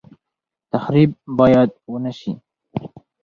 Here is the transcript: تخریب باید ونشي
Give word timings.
تخریب 0.71 1.09
باید 1.37 1.69
ونشي 1.91 2.31